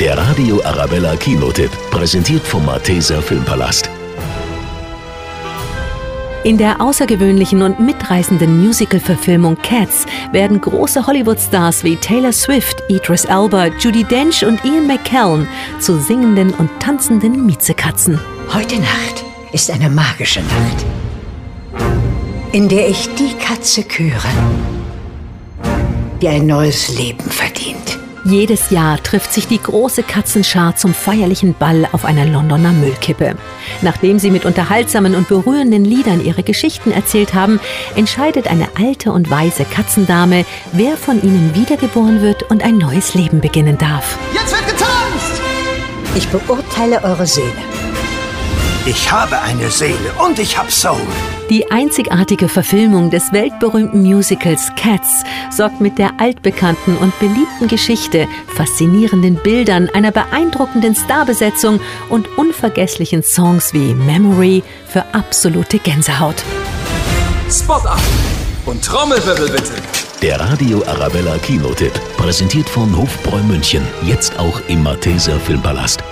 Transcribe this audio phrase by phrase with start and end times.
[0.00, 3.90] Der Radio Arabella Kinotipp, präsentiert vom Malteser Filmpalast.
[6.42, 13.66] In der außergewöhnlichen und mitreißenden Musical-Verfilmung Cats werden große Hollywood-Stars wie Taylor Swift, Idris Elba,
[13.78, 15.46] Judy Dench und Ian McKellen
[15.80, 18.18] zu singenden und tanzenden Miezekatzen.
[18.54, 19.22] Heute Nacht
[19.52, 20.86] ist eine magische Nacht,
[22.52, 24.28] in der ich die Katze küre,
[26.22, 27.79] die ein neues Leben verdient.
[28.24, 33.34] Jedes Jahr trifft sich die große Katzenschar zum feierlichen Ball auf einer Londoner Müllkippe.
[33.80, 37.60] Nachdem sie mit unterhaltsamen und berührenden Liedern ihre Geschichten erzählt haben,
[37.96, 43.40] entscheidet eine alte und weise Katzendame, wer von ihnen wiedergeboren wird und ein neues Leben
[43.40, 44.18] beginnen darf.
[44.34, 45.40] Jetzt wird getanzt!
[46.14, 47.69] Ich beurteile eure Seele.
[48.86, 50.96] Ich habe eine Seele und ich hab Soul.
[51.50, 58.26] Die einzigartige Verfilmung des weltberühmten Musicals Cats sorgt mit der altbekannten und beliebten Geschichte,
[58.56, 66.42] faszinierenden Bildern, einer beeindruckenden Starbesetzung und unvergesslichen Songs wie Memory für absolute Gänsehaut.
[67.50, 68.00] Spot ab
[68.64, 69.74] und Trommelwirbel bitte.
[70.22, 76.02] Der Radio Arabella Kinotipp, präsentiert von Hofbräu München, jetzt auch im Malteser Filmpalast.